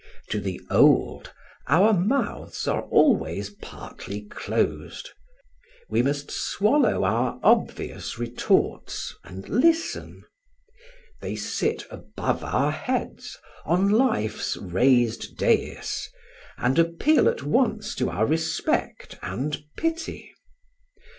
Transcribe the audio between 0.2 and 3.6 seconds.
To the old our mouths are always